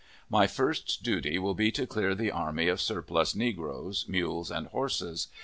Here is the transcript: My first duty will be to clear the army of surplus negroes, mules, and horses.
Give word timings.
My 0.31 0.47
first 0.47 1.03
duty 1.03 1.37
will 1.37 1.53
be 1.53 1.71
to 1.73 1.85
clear 1.85 2.15
the 2.15 2.31
army 2.31 2.67
of 2.69 2.81
surplus 2.81 3.35
negroes, 3.35 4.05
mules, 4.07 4.49
and 4.49 4.65
horses. 4.65 5.27